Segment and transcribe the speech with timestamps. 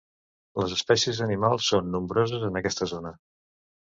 [0.61, 3.13] Les espècies animals són nombroses en aquesta zona.